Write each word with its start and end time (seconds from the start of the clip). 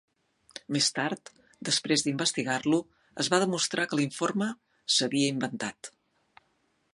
Més 0.75 0.85
tard, 0.99 1.29
després 1.69 2.03
d'investigar-lo, 2.07 2.79
es 3.25 3.29
va 3.35 3.41
demostrar 3.45 3.87
que 3.93 4.01
l'informe 4.01 4.49
s"havia 4.95 5.31
inventat. 5.35 5.93